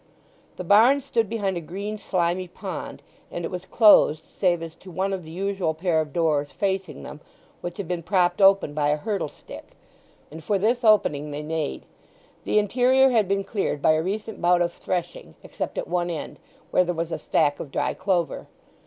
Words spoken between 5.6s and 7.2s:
pair of doors facing